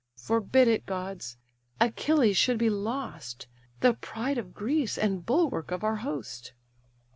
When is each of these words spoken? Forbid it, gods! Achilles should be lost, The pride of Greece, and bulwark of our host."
Forbid 0.17 0.67
it, 0.67 0.87
gods! 0.87 1.37
Achilles 1.79 2.35
should 2.35 2.57
be 2.57 2.71
lost, 2.71 3.45
The 3.81 3.93
pride 3.93 4.39
of 4.39 4.51
Greece, 4.51 4.97
and 4.97 5.23
bulwark 5.23 5.69
of 5.69 5.83
our 5.83 5.97
host." 5.97 6.53